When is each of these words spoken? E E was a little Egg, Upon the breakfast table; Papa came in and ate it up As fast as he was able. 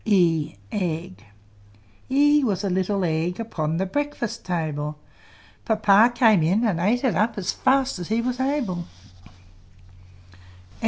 E 0.03 0.55
E 2.09 2.43
was 2.43 2.63
a 2.63 2.71
little 2.71 3.05
Egg, 3.05 3.39
Upon 3.39 3.77
the 3.77 3.85
breakfast 3.85 4.43
table; 4.43 4.97
Papa 5.63 6.11
came 6.15 6.41
in 6.41 6.65
and 6.65 6.79
ate 6.79 7.03
it 7.03 7.15
up 7.15 7.37
As 7.37 7.51
fast 7.51 7.99
as 7.99 8.07
he 8.07 8.19
was 8.19 8.39
able. 8.39 8.85